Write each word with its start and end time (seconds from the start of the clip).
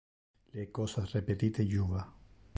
Le 0.53 0.63
cosas 0.71 1.13
repetite 1.13 1.69
juva. 1.75 2.07